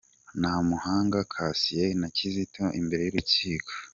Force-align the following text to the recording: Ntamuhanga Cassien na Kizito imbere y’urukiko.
Ntamuhanga 0.39 1.17
Cassien 1.31 1.91
na 2.01 2.07
Kizito 2.15 2.65
imbere 2.79 3.01
y’urukiko. 3.03 3.71